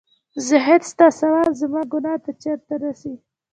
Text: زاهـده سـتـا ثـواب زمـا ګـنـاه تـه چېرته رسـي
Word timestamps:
زاهـده 0.47 0.85
سـتـا 0.89 1.07
ثـواب 1.19 1.51
زمـا 1.59 1.81
ګـنـاه 1.91 2.17
تـه 2.23 2.31
چېرته 2.41 2.73
رسـي 2.83 3.13